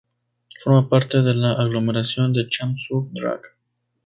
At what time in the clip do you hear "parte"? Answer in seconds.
0.89-1.21